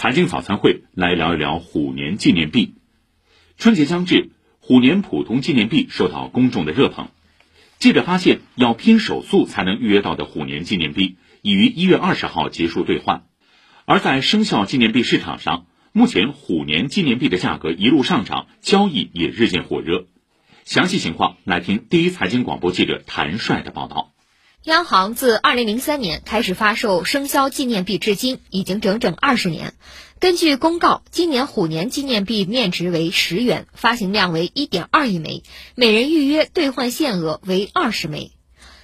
[0.00, 2.72] 财经早餐会来聊一聊虎年纪念币。
[3.58, 7.10] 春节将至，虎年普通纪念币受到公众的热捧。
[7.78, 13.24] 记者发现，要拼手速才能预约到的虎年纪念币，已于一月二十号结束兑换。
[13.84, 20.06] 而在生肖纪念币市场上，目前虎年纪念币的价格一路上涨，交易也日渐火热。
[20.64, 24.14] 详细情况来听第一财经广播记者谭帅的报道。
[24.64, 29.72] 央行自二零零三年开始发售生肖纪念币，至今已经整整二十年。
[30.18, 35.44] 根据公告，今年虎年纪念币面值为十元，发行量为一点二亿枚，
[35.76, 38.32] 每人预约兑换限额为二十枚。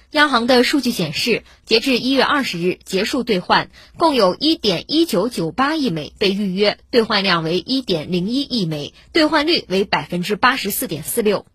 [0.09, 11.45] 央行的数据显示，截至一月二十日结束兑换，共有一点一九九八亿枚被预约，兑换量为一点零一亿枚，兑换率为百分之八十四点四六。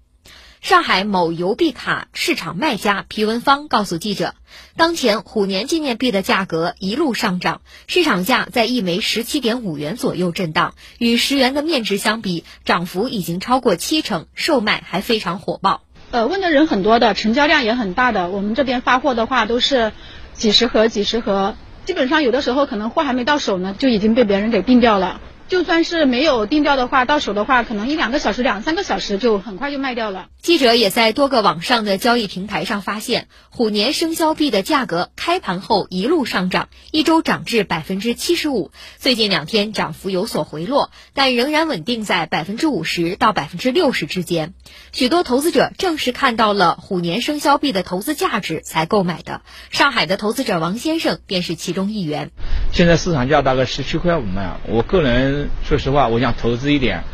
[0.62, 4.36] 上海某邮币卡市场卖家皮文芳告诉记者，
[4.76, 15.82] 当前虎年纪念币的价格一路上涨，市场价在一枚十七点五元左右震荡，与十元的面值相比，涨幅已经超过七成，售卖还非常火爆。
[16.12, 18.30] 呃，问的人很多的，成交量也很大的。
[18.30, 19.92] 我们这边发货的话，都是
[20.32, 25.20] 几十盒、几十盒，基本上有的时候可能货还没到手呢，就已经被别人给订掉了。
[25.52, 30.28] 就算是没有定掉的话，到手的话，可能一两个小时、两三个小时就很快就卖掉了。
[30.40, 44.54] 记者也在多个网上的交易平台上发现，虎年生肖币的价格开盘后一路上涨，一周涨至百分之七十五，最近两天涨幅有所回落，但仍然稳定在百分之五十到百分之六十之间。
[44.90, 49.42] 许多投资者正是看到了虎年生肖币的投资价值才购买的。
[49.70, 52.30] 上海的投资者王先生便是其中一员。
[52.72, 57.04] 现在市场价大概十七块五嘛，我个人说实话，我想投资一点，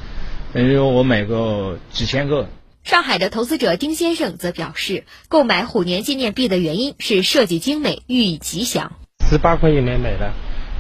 [0.53, 2.49] 等于我买个几千个。
[2.85, 8.93] 上海的投资者丁先生则表示，购买虎年纪念币的原因是设计精美，寓意吉祥。
[9.29, 10.33] 十八块钱买买的，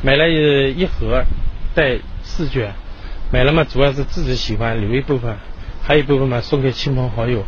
[0.02, 1.22] 买了一盒，
[1.74, 2.72] 带四卷，
[3.30, 5.36] 买了嘛主要是自己喜欢，留一部分，
[5.82, 7.44] 还有一部分嘛送给亲朋好友，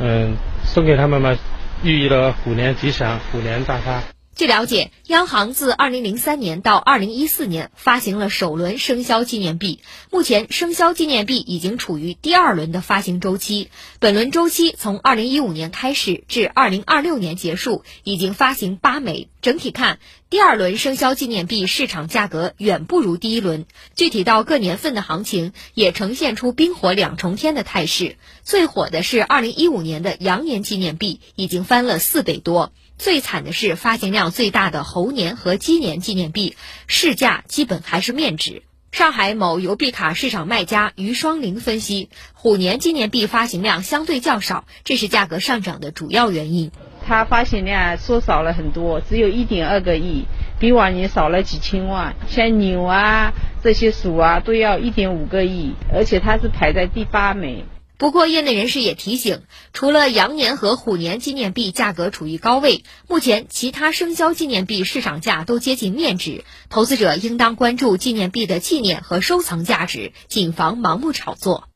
[0.00, 1.36] 嗯，送给他们嘛，
[1.84, 4.02] 寓意了虎年吉祥，虎年大发。
[4.34, 13.68] 据了解，央行自2003年到2014年发行了首轮生肖纪念币，目前生肖纪念币已经处于第二轮的发行周期。
[14.00, 19.28] 本轮周期从2015年开始至2026年结束，已经发行八枚。
[19.42, 19.98] 整体看，
[20.30, 23.66] 第二轮生肖纪念币市场价格远不如第一轮。
[23.96, 28.16] 具体到各年份的行情，也呈现出冰火两重天的态势。
[28.44, 32.72] 最火的是2015年的羊年纪念币，已经翻了四倍多。
[32.98, 38.62] 最惨的是发行量最大的猴年和鸡年纪念币，市价基本还是面值。
[38.92, 46.70] 上海某邮币卡市场卖家于双林分析，虎年纪念币发行量相对较少，这是价格上涨的主要原因。
[47.04, 50.26] 它发行量缩少了很多，只有一点二个亿，
[50.60, 52.14] 比往年少了几千万。
[52.28, 53.32] 像牛啊
[53.64, 57.64] 这些鼠啊都要一点五个亿，而且它是排在第八名。
[58.02, 59.42] 不过，业内人士也提醒，
[59.72, 71.68] 除了羊年和虎年纪念币价格处于高位，目前其他生肖纪念币市场价都接近面值，投资者应当关注纪念币的纪念和收藏价值，谨防盲目炒作。